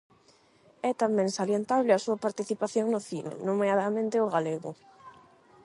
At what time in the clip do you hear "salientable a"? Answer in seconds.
1.39-2.03